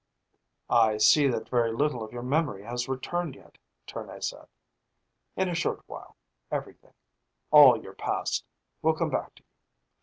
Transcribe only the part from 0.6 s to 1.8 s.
"I see that very